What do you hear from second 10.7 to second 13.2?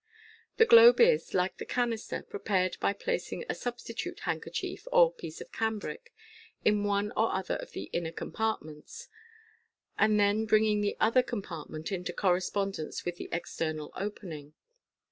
the other com partment into correspondence with